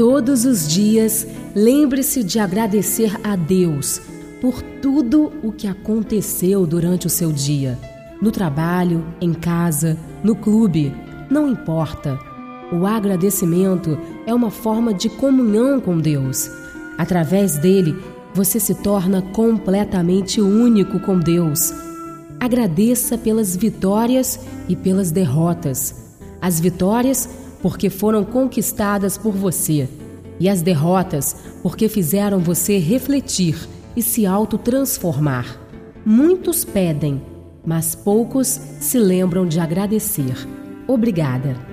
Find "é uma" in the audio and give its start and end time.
14.26-14.50